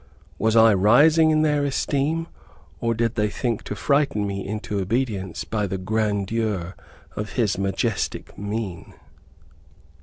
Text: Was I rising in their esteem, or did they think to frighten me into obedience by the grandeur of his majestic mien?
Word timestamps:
Was 0.39 0.55
I 0.55 0.73
rising 0.73 1.29
in 1.29 1.43
their 1.43 1.63
esteem, 1.63 2.25
or 2.79 2.95
did 2.95 3.13
they 3.13 3.29
think 3.29 3.61
to 3.65 3.75
frighten 3.75 4.25
me 4.25 4.43
into 4.43 4.79
obedience 4.79 5.43
by 5.43 5.67
the 5.67 5.77
grandeur 5.77 6.75
of 7.15 7.33
his 7.33 7.59
majestic 7.59 8.35
mien? 8.35 8.95